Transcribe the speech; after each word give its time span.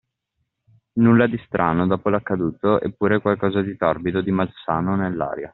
Nulla 0.93 1.27
di 1.27 1.37
strano, 1.45 1.85
dopo 1.85 2.09
l'accaduto, 2.09 2.81
eppure 2.81 3.21
qualcosa 3.21 3.61
di 3.61 3.77
torbido, 3.77 4.21
di 4.21 4.31
malsano, 4.31 4.95
nell'aria. 4.95 5.47